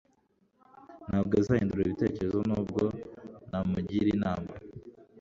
Ntabwo 1.07 1.33
azahindura 1.41 1.83
ibitekerezo 1.83 2.39
nubwo 2.47 2.81
namugira 3.49 4.09
inama. 4.17 4.51